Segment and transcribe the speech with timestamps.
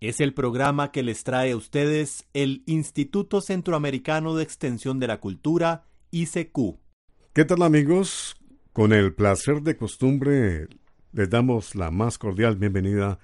[0.00, 5.18] Es el programa que les trae a ustedes el Instituto Centroamericano de Extensión de la
[5.18, 6.78] Cultura, ICQ.
[7.32, 8.36] ¿Qué tal amigos?
[8.72, 10.68] Con el placer de costumbre
[11.10, 13.18] les damos la más cordial bienvenida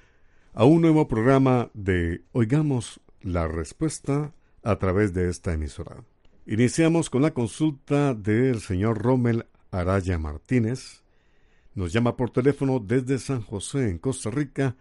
[0.53, 6.03] a un nuevo programa de Oigamos la Respuesta a través de esta emisora.
[6.45, 11.05] Iniciamos con la consulta del señor Rommel Araya Martínez,
[11.77, 14.77] nos llama por teléfono desde San José, en Costa Rica,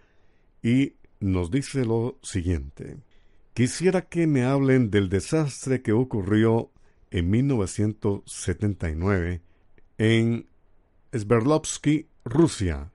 [0.63, 2.97] y nos dice lo siguiente.
[3.53, 6.69] Quisiera que me hablen del desastre que ocurrió
[7.11, 9.41] en 1979
[9.97, 10.47] en
[11.11, 12.91] Sverdlovsky, Rusia,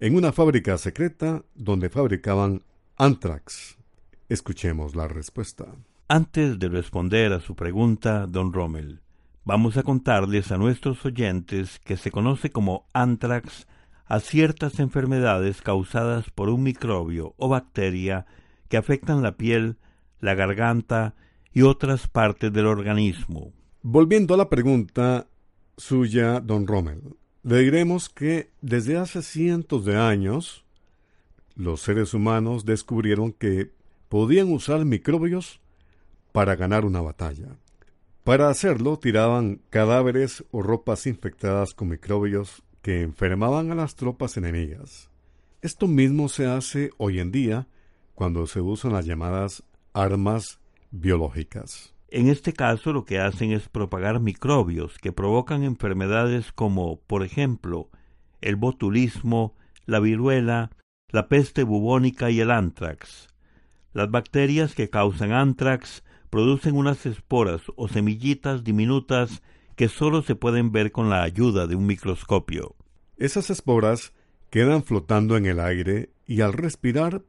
[0.00, 2.64] en una fábrica secreta donde fabricaban
[2.96, 3.76] anthrax.
[4.28, 5.66] Escuchemos la respuesta.
[6.08, 9.00] Antes de responder a su pregunta, don Rommel,
[9.46, 13.66] Vamos a contarles a nuestros oyentes que se conoce como anthrax
[14.06, 18.26] a ciertas enfermedades causadas por un microbio o bacteria
[18.68, 19.76] que afectan la piel,
[20.20, 21.14] la garganta
[21.52, 23.52] y otras partes del organismo.
[23.82, 25.26] Volviendo a la pregunta
[25.76, 30.64] suya, don Rommel, le diremos que desde hace cientos de años
[31.54, 33.70] los seres humanos descubrieron que
[34.08, 35.60] podían usar microbios
[36.32, 37.56] para ganar una batalla.
[38.24, 45.10] Para hacerlo tiraban cadáveres o ropas infectadas con microbios que enfermaban a las tropas enemigas.
[45.62, 47.66] Esto mismo se hace hoy en día
[48.14, 49.64] cuando se usan las llamadas
[49.94, 51.94] armas biológicas.
[52.08, 57.88] En este caso lo que hacen es propagar microbios que provocan enfermedades como, por ejemplo,
[58.42, 59.56] el botulismo,
[59.86, 60.70] la viruela,
[61.08, 63.28] la peste bubónica y el antrax.
[63.94, 69.42] Las bacterias que causan antrax producen unas esporas o semillitas diminutas
[69.76, 72.76] que solo se pueden ver con la ayuda de un microscopio.
[73.16, 74.12] Esas esporas
[74.50, 77.22] quedan flotando en el aire y al respirar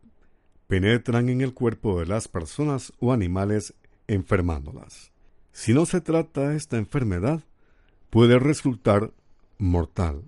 [0.67, 3.73] penetran en el cuerpo de las personas o animales
[4.07, 5.11] enfermándolas.
[5.51, 7.43] Si no se trata esta enfermedad,
[8.09, 9.13] puede resultar
[9.57, 10.23] mortal.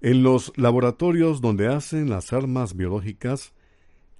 [0.00, 3.54] En los laboratorios donde hacen las armas biológicas,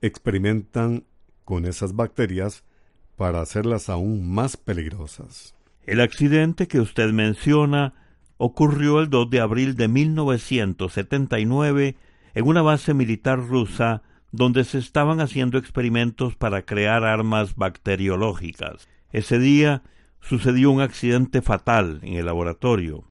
[0.00, 1.04] experimentan
[1.44, 2.64] con esas bacterias
[3.16, 5.55] para hacerlas aún más peligrosas.
[5.86, 7.94] El accidente que usted menciona
[8.38, 11.96] ocurrió el 2 de abril de 1979
[12.34, 14.02] en una base militar rusa
[14.32, 18.88] donde se estaban haciendo experimentos para crear armas bacteriológicas.
[19.12, 19.84] Ese día
[20.20, 23.08] sucedió un accidente fatal en el laboratorio.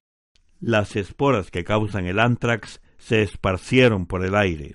[0.60, 4.74] Las esporas que causan el antrax se esparcieron por el aire.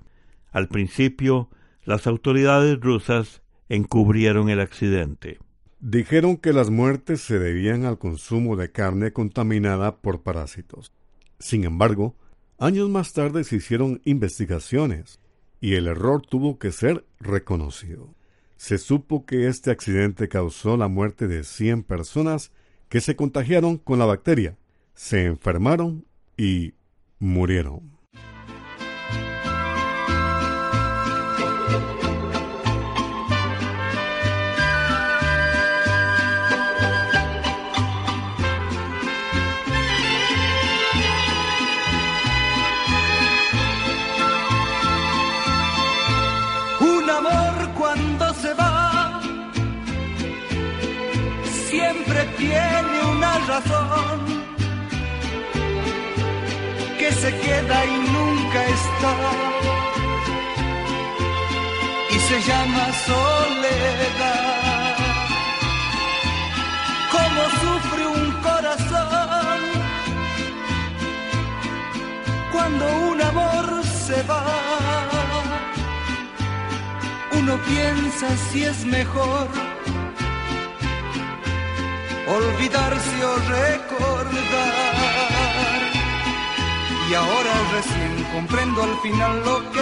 [0.52, 1.52] Al principio,
[1.84, 5.38] las autoridades rusas encubrieron el accidente.
[5.82, 10.94] Dijeron que las muertes se debían al consumo de carne contaminada por parásitos.
[11.40, 12.16] Sin embargo,
[12.60, 15.20] años más tarde se hicieron investigaciones
[15.60, 18.14] y el error tuvo que ser reconocido.
[18.58, 22.52] Se supo que este accidente causó la muerte de 100 personas
[22.88, 24.60] que se contagiaron con la bacteria,
[24.94, 26.06] se enfermaron
[26.38, 26.76] y
[27.18, 28.01] murieron.
[57.22, 59.14] Se queda y nunca está
[62.10, 64.96] y se llama soledad.
[67.16, 69.60] Como sufre un corazón
[72.52, 73.66] cuando un amor
[74.06, 74.44] se va.
[77.40, 79.48] Uno piensa si es mejor
[82.36, 84.91] olvidarse o recordar.
[87.12, 89.82] Y ahora recién comprendo al final lo que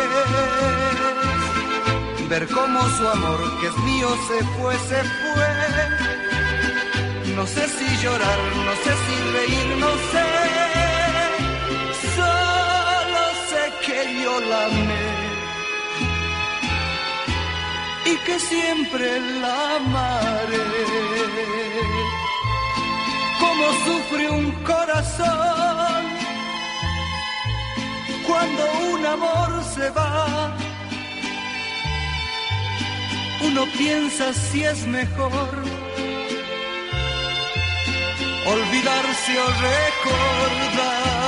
[2.18, 5.50] es ver cómo su amor que es mío se fue, se fue.
[7.36, 10.26] No sé si llorar, no sé si reír, no sé.
[12.18, 15.08] Solo sé que yo la amé.
[18.06, 20.66] Y que siempre la amaré.
[23.40, 26.09] Como sufre un corazón
[33.42, 35.50] Uno piensa si es mejor
[38.46, 41.19] olvidarse o recordar.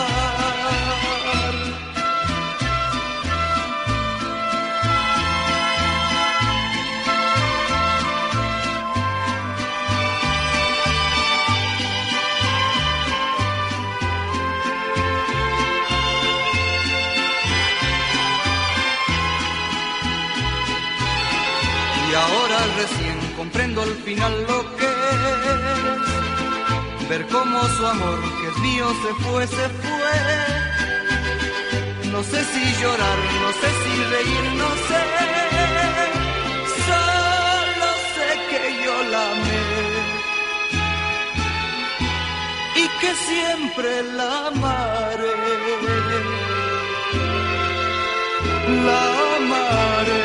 [24.15, 24.91] Final lo que
[27.01, 30.15] es ver cómo su amor que es mío se fue, se fue.
[32.11, 35.03] No sé si llorar, no sé si reír, no sé.
[36.87, 39.65] Solo sé que yo la amé
[42.83, 45.35] y que siempre la amaré.
[48.87, 49.01] La
[49.37, 50.23] amaré.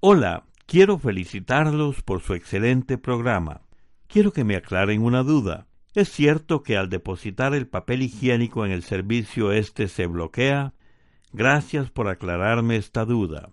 [0.00, 3.62] Hola, quiero felicitarlos por su excelente programa.
[4.08, 5.66] Quiero que me aclaren una duda.
[5.94, 10.74] ¿Es cierto que al depositar el papel higiénico en el servicio este se bloquea?
[11.32, 13.50] Gracias por aclararme esta duda.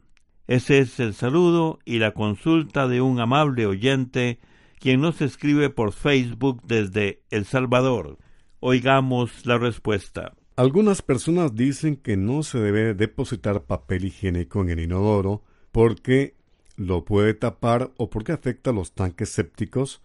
[0.48, 4.39] Ese es el saludo y la consulta de un amable oyente
[4.80, 8.18] quien nos escribe por Facebook desde El Salvador.
[8.60, 10.33] Oigamos la respuesta.
[10.57, 16.36] Algunas personas dicen que no se debe depositar papel higiénico en el inodoro porque
[16.75, 20.02] lo puede tapar o porque afecta los tanques sépticos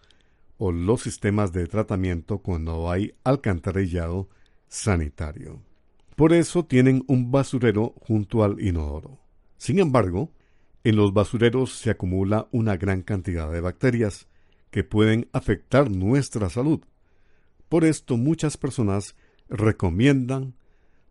[0.57, 4.29] o los sistemas de tratamiento cuando hay alcantarillado
[4.67, 5.61] sanitario.
[6.15, 9.19] Por eso tienen un basurero junto al inodoro.
[9.57, 10.31] Sin embargo,
[10.83, 14.27] en los basureros se acumula una gran cantidad de bacterias
[14.69, 16.81] que pueden afectar nuestra salud.
[17.69, 19.15] Por esto muchas personas
[19.49, 20.55] recomiendan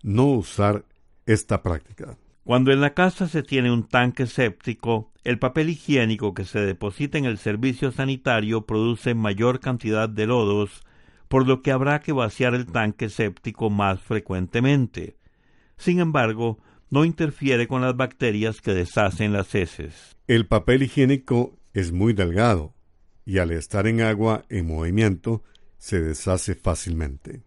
[0.02, 0.84] no usar
[1.26, 2.16] esta práctica.
[2.48, 7.18] Cuando en la casa se tiene un tanque séptico, el papel higiénico que se deposita
[7.18, 10.82] en el servicio sanitario produce mayor cantidad de lodos,
[11.28, 15.18] por lo que habrá que vaciar el tanque séptico más frecuentemente.
[15.76, 16.58] Sin embargo,
[16.88, 20.16] no interfiere con las bacterias que deshacen las heces.
[20.26, 22.72] El papel higiénico es muy delgado
[23.26, 25.42] y al estar en agua en movimiento
[25.76, 27.42] se deshace fácilmente.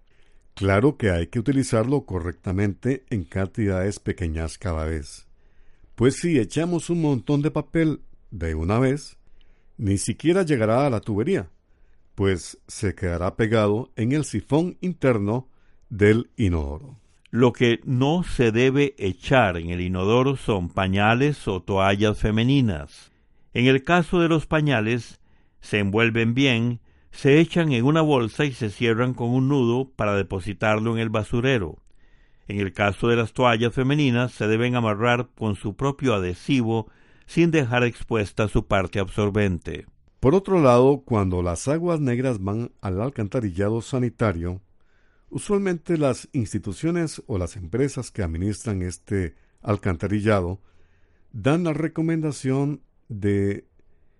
[0.61, 5.27] Claro que hay que utilizarlo correctamente en cantidades pequeñas cada vez.
[5.95, 9.17] Pues si echamos un montón de papel de una vez,
[9.79, 11.49] ni siquiera llegará a la tubería,
[12.13, 15.49] pues se quedará pegado en el sifón interno
[15.89, 16.99] del inodoro.
[17.31, 23.11] Lo que no se debe echar en el inodoro son pañales o toallas femeninas.
[23.55, 25.21] En el caso de los pañales,
[25.59, 26.81] se envuelven bien,
[27.11, 31.09] se echan en una bolsa y se cierran con un nudo para depositarlo en el
[31.09, 31.77] basurero.
[32.47, 36.89] En el caso de las toallas femeninas se deben amarrar con su propio adhesivo
[37.25, 39.85] sin dejar expuesta su parte absorbente.
[40.19, 44.61] Por otro lado, cuando las aguas negras van al alcantarillado sanitario,
[45.29, 50.59] usualmente las instituciones o las empresas que administran este alcantarillado
[51.31, 53.65] dan la recomendación de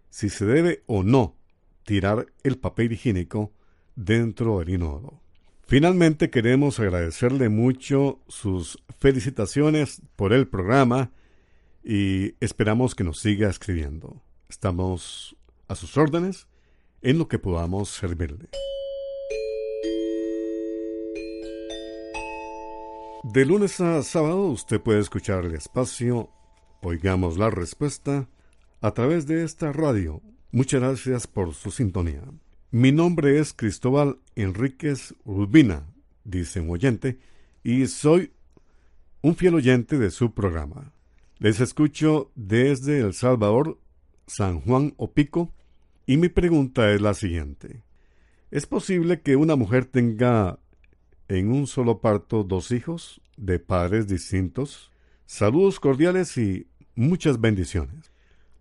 [0.10, 1.41] si se debe o no
[1.84, 3.52] tirar el papel higiénico
[3.96, 5.22] dentro del inodoro.
[5.66, 11.12] Finalmente queremos agradecerle mucho sus felicitaciones por el programa
[11.84, 14.22] y esperamos que nos siga escribiendo.
[14.50, 15.36] Estamos
[15.68, 16.48] a sus órdenes
[17.02, 18.50] en lo que podamos servirle.
[23.34, 26.30] De lunes a sábado usted puede escuchar el espacio
[26.82, 28.28] Oigamos la Respuesta
[28.82, 30.22] a través de esta radio.
[30.54, 32.24] Muchas gracias por su sintonía.
[32.72, 35.86] Mi nombre es Cristóbal Enríquez Urbina,
[36.26, 37.20] dice un oyente,
[37.64, 38.34] y soy
[39.22, 40.92] un fiel oyente de su programa.
[41.40, 43.80] Les escucho desde El Salvador,
[44.28, 45.54] San Juan o Pico,
[46.06, 47.84] y mi pregunta es la siguiente.
[48.52, 50.60] ¿Es posible que una mujer tenga
[51.30, 54.92] en un solo parto dos hijos de padres distintos?
[55.26, 58.12] Saludos cordiales y muchas bendiciones.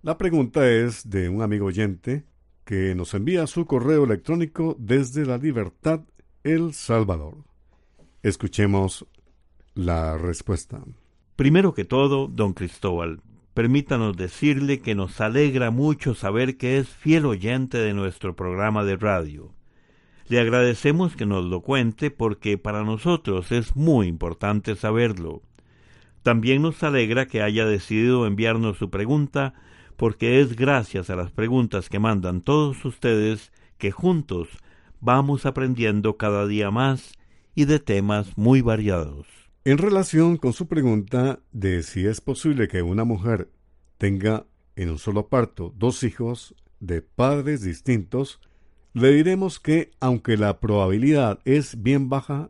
[0.03, 2.25] La pregunta es de un amigo oyente
[2.65, 6.01] que nos envía su correo electrónico desde la libertad
[6.43, 7.45] El Salvador.
[8.23, 9.05] Escuchemos
[9.75, 10.81] la respuesta.
[11.37, 13.21] Primero que todo, don Cristóbal,
[13.53, 18.97] permítanos decirle que nos alegra mucho saber que es fiel oyente de nuestro programa de
[18.97, 19.53] radio.
[20.29, 25.43] Le agradecemos que nos lo cuente porque para nosotros es muy importante saberlo.
[26.23, 29.53] También nos alegra que haya decidido enviarnos su pregunta,
[30.01, 34.49] porque es gracias a las preguntas que mandan todos ustedes que juntos
[34.99, 37.13] vamos aprendiendo cada día más
[37.55, 39.27] y de temas muy variados.
[39.67, 43.51] En relación con su pregunta de si es posible que una mujer
[43.99, 48.41] tenga en un solo parto dos hijos de padres distintos,
[48.95, 52.49] le diremos que aunque la probabilidad es bien baja,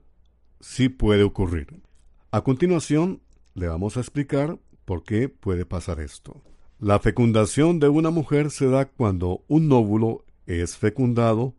[0.60, 1.82] sí puede ocurrir.
[2.30, 3.22] A continuación,
[3.54, 6.44] le vamos a explicar por qué puede pasar esto.
[6.82, 11.54] La fecundación de una mujer se da cuando un óvulo es fecundado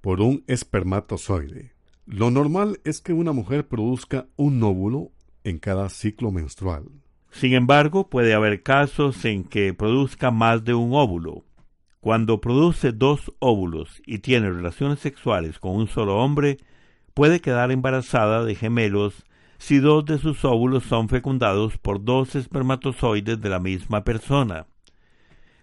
[0.00, 1.72] por un espermatozoide.
[2.04, 5.12] Lo normal es que una mujer produzca un óvulo
[5.44, 6.86] en cada ciclo menstrual.
[7.30, 11.44] Sin embargo, puede haber casos en que produzca más de un óvulo.
[12.00, 16.56] Cuando produce dos óvulos y tiene relaciones sexuales con un solo hombre,
[17.14, 19.26] puede quedar embarazada de gemelos
[19.58, 24.66] si dos de sus óvulos son fecundados por dos espermatozoides de la misma persona.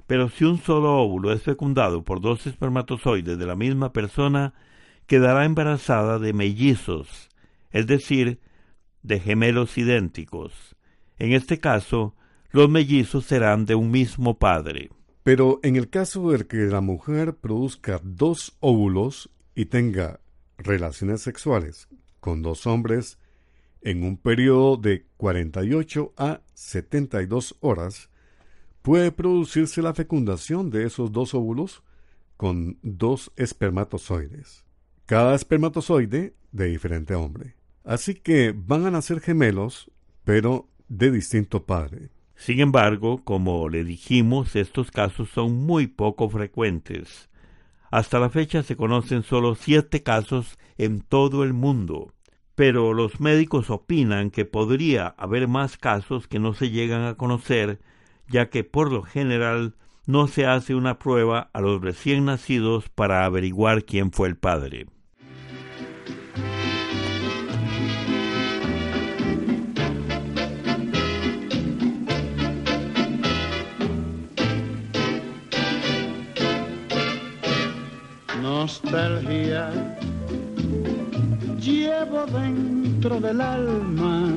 [0.08, 4.54] Pero si un solo óvulo es fecundado por dos espermatozoides de la misma persona,
[5.08, 7.30] quedará embarazada de mellizos,
[7.72, 8.40] es decir,
[9.02, 10.76] de gemelos idénticos.
[11.18, 12.16] En este caso,
[12.52, 14.90] los mellizos serán de un mismo padre.
[15.24, 20.20] Pero en el caso de que la mujer produzca dos óvulos y tenga
[20.58, 21.88] relaciones sexuales
[22.20, 23.18] con dos hombres
[23.84, 28.10] en un periodo de 48 a 72 horas,
[28.82, 31.84] puede producirse la fecundación de esos dos óvulos
[32.38, 34.66] con dos espermatozoides.
[35.06, 37.56] Cada espermatozoide de diferente hombre.
[37.84, 39.92] Así que van a nacer gemelos,
[40.24, 42.10] pero de distinto padre.
[42.36, 47.30] Sin embargo, como le dijimos, estos casos son muy poco frecuentes.
[47.92, 52.14] Hasta la fecha se conocen solo siete casos en todo el mundo,
[52.56, 57.80] pero los médicos opinan que podría haber más casos que no se llegan a conocer,
[58.30, 63.26] ya que por lo general no se hace una prueba a los recién nacidos para
[63.26, 64.88] averiguar quién fue el padre.
[78.42, 79.70] nostalgia
[81.60, 84.30] llevo dentro del alma.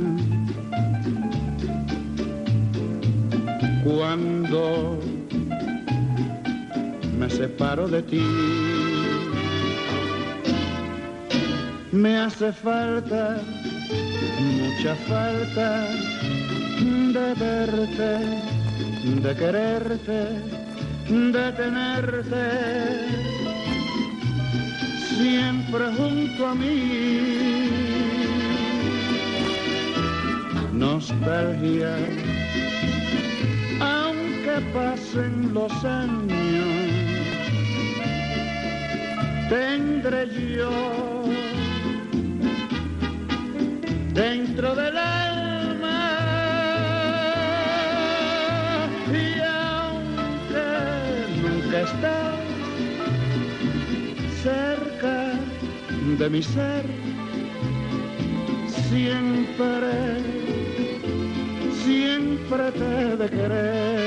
[3.84, 4.98] Cuando
[7.18, 8.26] me separo de ti,
[11.92, 13.38] me hace falta,
[14.40, 15.86] mucha falta
[17.12, 18.10] de verte,
[19.22, 20.20] de quererte,
[21.08, 23.25] de tenerte
[25.16, 26.76] siempre junto a mí.
[30.73, 31.96] Nostalgia,
[33.80, 36.68] aunque pasen los años,
[39.49, 41.25] tendré yo
[44.12, 45.25] dentro del alma
[56.26, 56.85] de mi ser,
[58.88, 59.92] siempre,
[61.85, 64.05] siempre te de querer.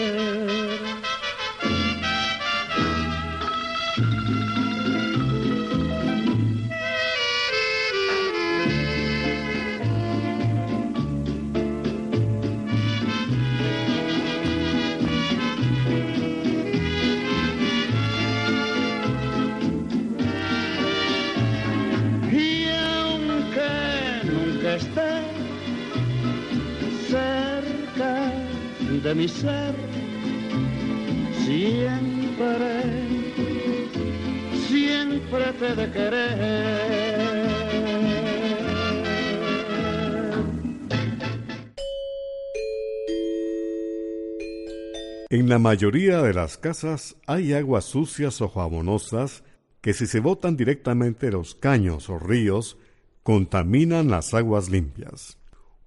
[45.32, 49.44] En la mayoría de las casas hay aguas sucias o jabonosas
[49.82, 52.78] que si se botan directamente los caños o ríos,
[53.24, 55.38] contaminan las aguas limpias.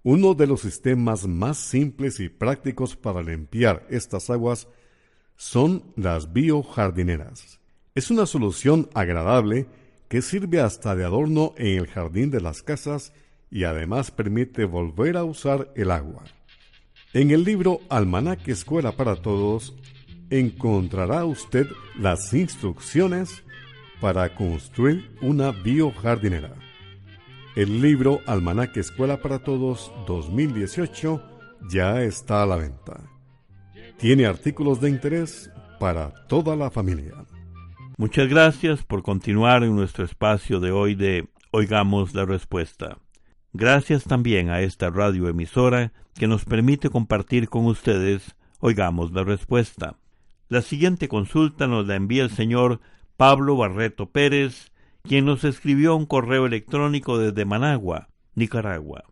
[0.03, 4.69] Uno de los sistemas más simples y prácticos para limpiar estas aguas
[5.37, 7.62] son las biojardineras.
[7.95, 9.67] Es una solución agradable
[10.09, 13.13] que sirve hasta de adorno en el jardín de las casas
[13.51, 16.25] y además permite volver a usar el agua.
[17.13, 19.75] En el libro Almanaque Escuela para Todos
[20.31, 21.67] encontrará usted
[21.99, 23.45] las instrucciones
[24.01, 26.55] para construir una biojardinera.
[27.57, 31.23] El libro Almanaque Escuela para Todos 2018
[31.69, 33.03] ya está a la venta.
[33.99, 37.27] Tiene artículos de interés para toda la familia.
[38.03, 42.99] Muchas gracias por continuar en nuestro espacio de hoy de Oigamos la Respuesta.
[43.53, 49.99] Gracias también a esta radioemisora que nos permite compartir con ustedes Oigamos la Respuesta.
[50.49, 52.81] La siguiente consulta nos la envía el señor
[53.17, 54.73] Pablo Barreto Pérez,
[55.05, 59.05] quien nos escribió un correo electrónico desde Managua, Nicaragua.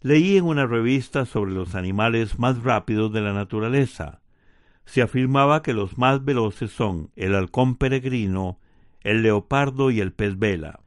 [0.00, 4.22] Leí en una revista sobre los animales más rápidos de la naturaleza.
[4.84, 8.58] Se afirmaba que los más veloces son el halcón peregrino,
[9.02, 10.80] el leopardo y el pez vela.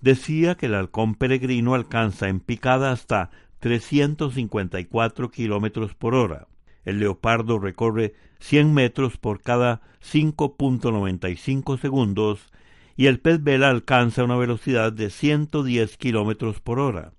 [0.00, 6.46] Decía que el halcón peregrino alcanza en picada hasta 354 kilómetros por hora.
[6.84, 12.52] El leopardo recorre 100 metros por cada 5.95 segundos
[12.96, 17.12] y el pez vela alcanza una velocidad de 110 kilómetros por hora.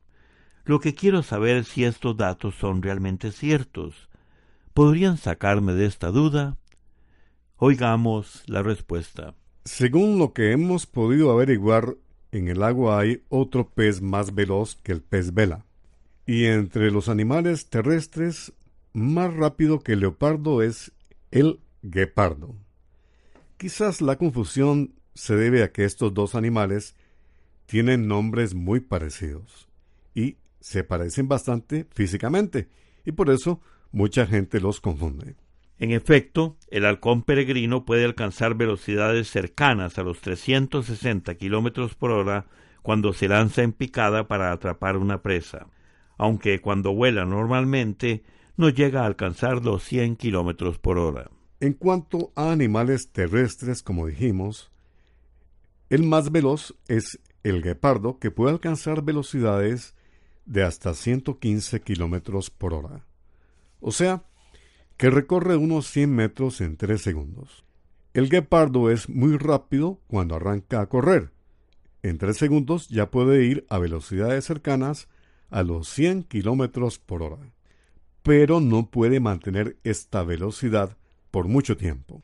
[0.66, 4.09] Lo que quiero saber es si estos datos son realmente ciertos.
[4.80, 6.56] ¿Podrían sacarme de esta duda?
[7.58, 9.36] Oigamos la respuesta.
[9.66, 11.98] Según lo que hemos podido averiguar,
[12.32, 15.66] en el agua hay otro pez más veloz que el pez vela.
[16.26, 18.54] Y entre los animales terrestres,
[18.94, 20.94] más rápido que el leopardo es
[21.32, 22.56] el guepardo.
[23.58, 26.96] Quizás la confusión se debe a que estos dos animales
[27.66, 29.68] tienen nombres muy parecidos
[30.16, 32.70] y se parecen bastante físicamente
[33.04, 33.60] y por eso
[33.92, 35.36] mucha gente los confunde.
[35.78, 42.48] En efecto, el halcón peregrino puede alcanzar velocidades cercanas a los 360 kilómetros por hora
[42.82, 45.68] cuando se lanza en picada para atrapar una presa,
[46.18, 48.24] aunque cuando vuela normalmente
[48.58, 51.32] no llega a alcanzar los 100 kilómetros por hora.
[51.62, 54.72] En cuanto a animales terrestres, como dijimos,
[55.90, 59.96] el más veloz es el guepardo, que puede alcanzar velocidades
[60.46, 63.06] de hasta 115 kilómetros por hora.
[63.80, 64.24] O sea,
[64.98, 67.64] que recorre unos 100 metros en 3 segundos.
[68.14, 71.32] El guepardo es muy rápido cuando arranca a correr.
[72.04, 75.08] En 3 segundos ya puede ir a velocidades cercanas
[75.50, 77.54] a los 100 kilómetros por hora.
[78.24, 80.98] Pero no puede mantener esta velocidad
[81.32, 82.22] por mucho tiempo.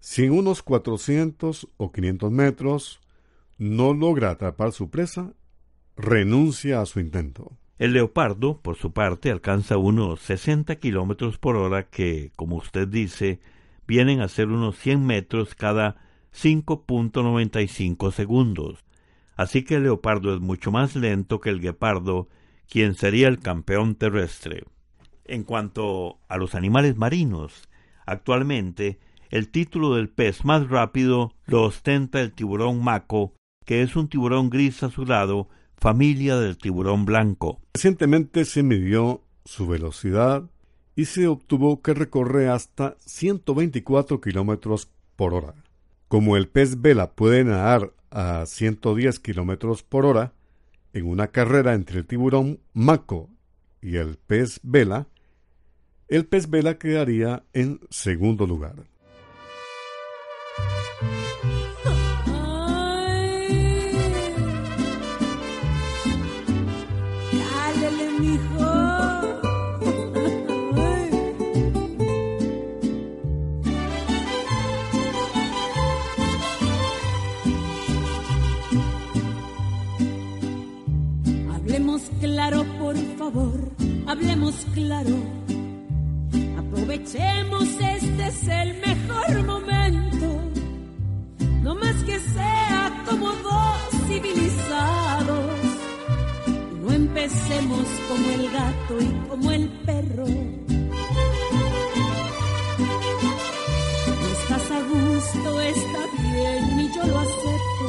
[0.00, 3.00] Si en unos 400 o 500 metros
[3.56, 5.32] no logra atrapar su presa,
[5.96, 7.56] renuncia a su intento.
[7.78, 13.40] El leopardo, por su parte, alcanza unos 60 kilómetros por hora que, como usted dice,
[13.86, 15.96] vienen a ser unos 100 metros cada
[16.32, 18.84] 5.95 segundos.
[19.36, 22.28] Así que el leopardo es mucho más lento que el guepardo,
[22.68, 24.64] quien sería el campeón terrestre.
[25.24, 27.68] En cuanto a los animales marinos,
[28.06, 33.34] actualmente el título del pez más rápido lo ostenta el tiburón maco,
[33.64, 37.60] que es un tiburón gris azulado familia del tiburón blanco.
[37.74, 40.44] Recientemente se midió su velocidad
[40.96, 45.54] y se obtuvo que recorre hasta 124 kilómetros por hora.
[46.08, 50.32] Como el pez vela puede nadar a 110 kilómetros por hora,
[50.92, 53.28] en una carrera entre el tiburón maco
[53.82, 55.08] y el pez vela,
[56.08, 58.76] el pez vela quedaría en segundo lugar.
[82.94, 83.58] Por favor,
[84.06, 85.16] hablemos claro.
[86.58, 90.28] Aprovechemos, este es el mejor momento.
[91.62, 95.50] No más que sea como dos civilizados.
[96.82, 100.26] no empecemos como el gato y como el perro.
[104.06, 107.86] No estás a gusto, está bien y yo lo acepto.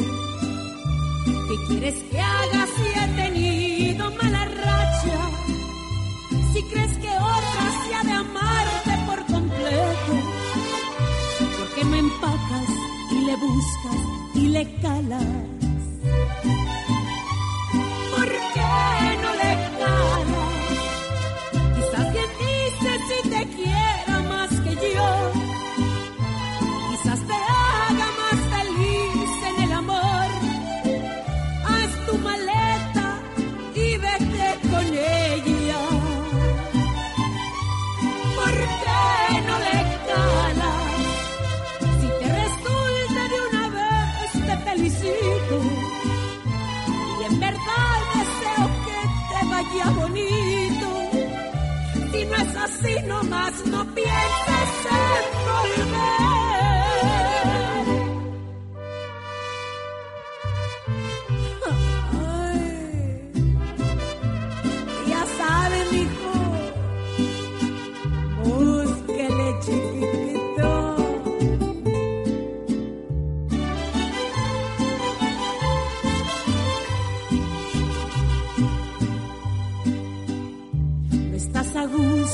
[1.47, 4.84] ¿Qué quieres que haga si he tenido mala racha?
[6.75, 10.13] Crees que otra se ha de amarte por completo,
[11.57, 12.69] ¿por qué me empacas
[13.11, 15.54] y le buscas y le calas?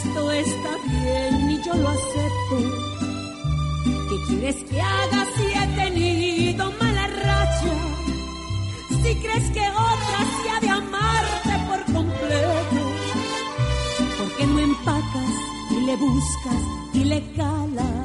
[0.02, 2.58] A gusto, está bien y yo lo acepto.
[4.10, 7.74] ¿Qué quieres que haga si he tenido mala racha?
[9.04, 12.82] Si crees que otra se ha de amarte por completo,
[14.18, 15.34] ¿por qué no empacas
[15.72, 18.01] y le buscas y le calas?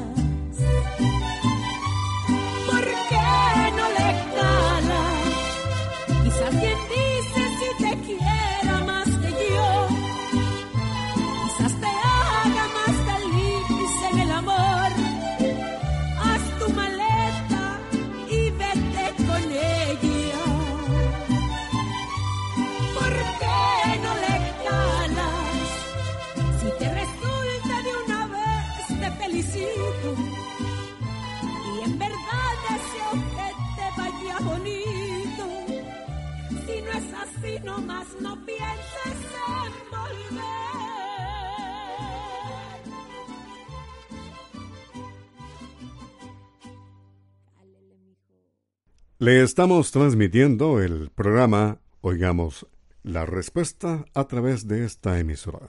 [49.27, 52.65] Le estamos transmitiendo el programa Oigamos
[53.03, 55.67] la Respuesta a través de esta emisora.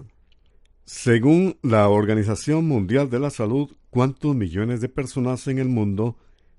[0.85, 6.17] Según la Organización Mundial de la Salud, ¿cuántos millones de personas en el mundo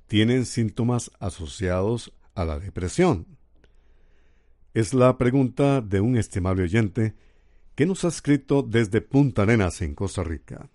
[0.07, 3.27] tienen síntomas asociados a la depresión?
[4.73, 7.15] Es la pregunta de un estimable oyente
[7.75, 10.69] que nos ha escrito desde Punta Arenas, en Costa Rica.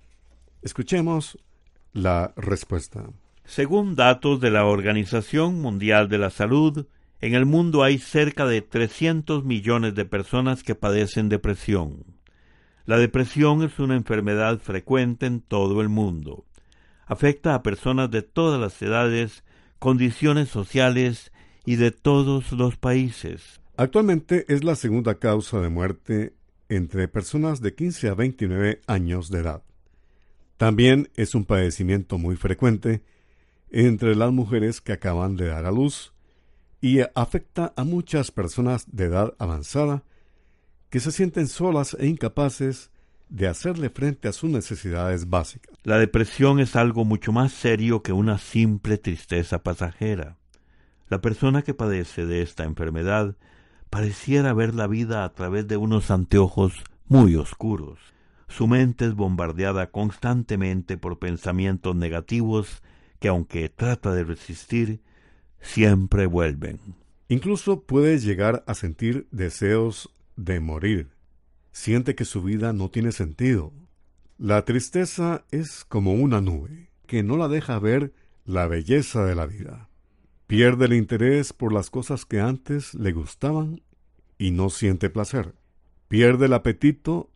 [0.62, 1.38] Escuchemos
[1.92, 3.10] la respuesta.
[3.44, 6.86] Según datos de la Organización Mundial de la Salud,
[7.20, 12.04] en el mundo hay cerca de 300 millones de personas que padecen depresión.
[12.86, 16.44] La depresión es una enfermedad frecuente en todo el mundo.
[17.06, 19.44] Afecta a personas de todas las edades,
[19.78, 21.30] condiciones sociales
[21.66, 23.60] y de todos los países.
[23.76, 26.34] Actualmente es la segunda causa de muerte
[26.68, 29.62] entre personas de 15 a 29 años de edad.
[30.56, 33.02] También es un padecimiento muy frecuente
[33.76, 36.12] entre las mujeres que acaban de dar a luz
[36.80, 40.04] y afecta a muchas personas de edad avanzada
[40.90, 42.92] que se sienten solas e incapaces
[43.28, 45.76] de hacerle frente a sus necesidades básicas.
[45.82, 50.36] La depresión es algo mucho más serio que una simple tristeza pasajera.
[51.08, 53.34] La persona que padece de esta enfermedad
[53.90, 56.74] pareciera ver la vida a través de unos anteojos
[57.08, 57.98] muy oscuros.
[58.46, 62.84] Su mente es bombardeada constantemente por pensamientos negativos
[63.24, 65.00] que aunque trata de resistir,
[65.62, 66.78] siempre vuelven.
[67.30, 71.08] Incluso puede llegar a sentir deseos de morir.
[71.72, 73.72] Siente que su vida no tiene sentido.
[74.36, 78.12] La tristeza es como una nube que no la deja ver
[78.44, 79.88] la belleza de la vida.
[80.46, 83.80] Pierde el interés por las cosas que antes le gustaban
[84.36, 85.54] y no siente placer.
[86.08, 87.30] Pierde el apetito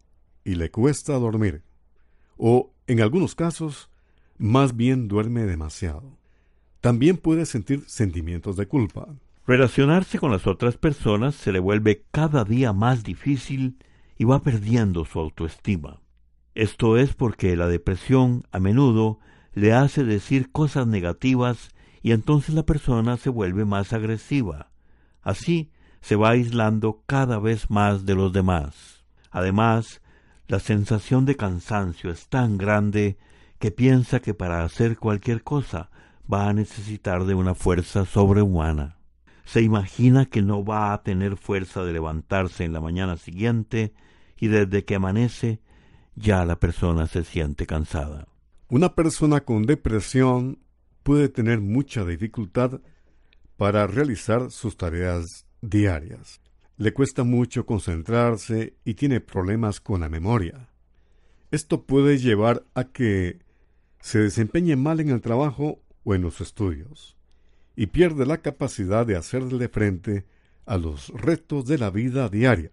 [0.45, 1.63] y le cuesta dormir.
[2.37, 3.89] O, en algunos casos,
[4.39, 6.17] más bien duerme demasiado.
[6.81, 9.09] También puede sentir sentimientos de culpa.
[9.47, 13.79] Relacionarse con las otras personas se le vuelve cada día más difícil
[14.17, 16.01] y va perdiendo su autoestima.
[16.55, 19.19] Esto es porque la depresión a menudo
[19.55, 21.71] le hace decir cosas negativas
[22.03, 24.71] y entonces la persona se vuelve más agresiva.
[25.23, 25.71] Así
[26.01, 29.05] se va aislando cada vez más de los demás.
[29.31, 30.01] Además,
[30.47, 33.19] la sensación de cansancio es tan grande
[33.59, 35.91] que piensa que para hacer cualquier cosa
[36.33, 38.99] va a necesitar de una fuerza sobrehumana.
[39.45, 43.95] Se imagina que no va a tener fuerza de levantarse en la mañana siguiente
[44.39, 45.61] y desde que amanece
[46.15, 48.29] ya la persona se siente cansada.
[48.69, 50.59] Una persona con depresión
[51.03, 52.81] puede tener mucha dificultad
[53.57, 56.41] para realizar sus tareas diarias.
[56.77, 60.69] Le cuesta mucho concentrarse y tiene problemas con la memoria.
[61.51, 63.39] Esto puede llevar a que
[64.01, 67.17] se desempeñe mal en el trabajo o en los estudios
[67.77, 70.25] y pierde la capacidad de hacerle frente
[70.67, 72.71] a los retos de la vida diaria,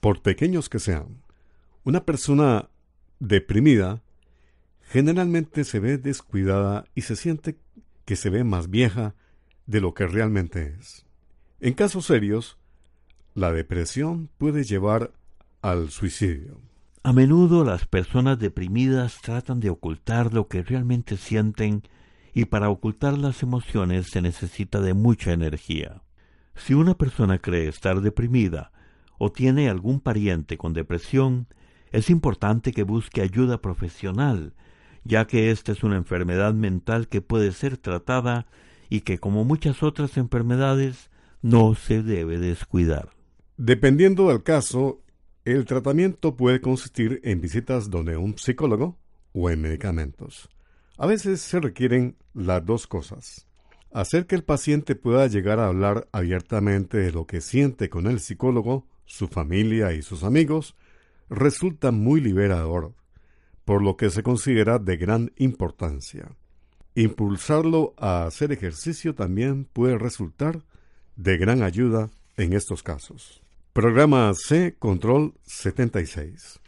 [0.00, 1.22] por pequeños que sean.
[1.84, 2.68] Una persona
[3.20, 4.02] deprimida
[4.82, 7.56] generalmente se ve descuidada y se siente
[8.04, 9.14] que se ve más vieja
[9.66, 11.06] de lo que realmente es.
[11.60, 12.58] En casos serios,
[13.34, 15.12] la depresión puede llevar
[15.62, 16.60] al suicidio.
[17.06, 21.84] A menudo las personas deprimidas tratan de ocultar lo que realmente sienten
[22.34, 26.02] y para ocultar las emociones se necesita de mucha energía.
[26.56, 28.72] Si una persona cree estar deprimida
[29.18, 31.46] o tiene algún pariente con depresión,
[31.92, 34.54] es importante que busque ayuda profesional,
[35.04, 38.46] ya que esta es una enfermedad mental que puede ser tratada
[38.90, 41.08] y que, como muchas otras enfermedades,
[41.40, 43.10] no se debe descuidar.
[43.58, 45.02] Dependiendo del caso,
[45.46, 48.98] el tratamiento puede consistir en visitas donde un psicólogo
[49.32, 50.48] o en medicamentos.
[50.98, 53.46] A veces se requieren las dos cosas.
[53.92, 58.18] Hacer que el paciente pueda llegar a hablar abiertamente de lo que siente con el
[58.18, 60.74] psicólogo, su familia y sus amigos
[61.30, 62.94] resulta muy liberador,
[63.64, 66.28] por lo que se considera de gran importancia.
[66.96, 70.64] Impulsarlo a hacer ejercicio también puede resultar
[71.14, 73.45] de gran ayuda en estos casos.
[73.76, 76.60] Programa C Control 76.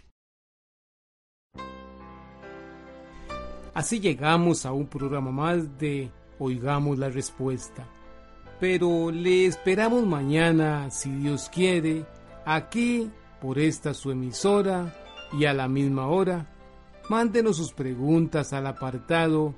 [3.73, 7.89] Así llegamos a un programa más de Oigamos la Respuesta.
[8.61, 12.05] Pero le esperamos mañana, si Dios quiere,
[12.45, 14.95] aquí por esta su emisora
[15.33, 16.47] y a la misma hora.
[17.09, 19.55] Mándenos sus preguntas al apartado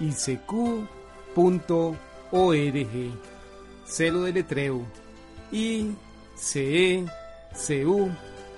[0.00, 0.36] icq.org.
[3.86, 4.86] Celo de letreo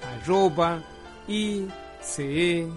[0.02, 0.82] arroba
[1.28, 2.70] icecu.org.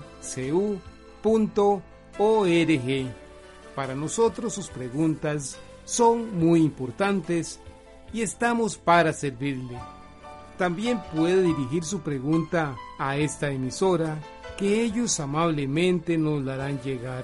[3.75, 7.59] Para nosotros sus preguntas son muy importantes
[8.11, 9.79] y estamos para servirle.
[10.57, 14.19] También puede dirigir su pregunta a esta emisora
[14.57, 17.23] que ellos amablemente nos la harán llegar.